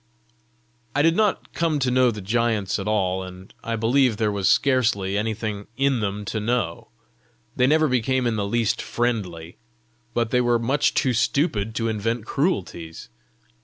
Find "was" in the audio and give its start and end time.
4.31-4.47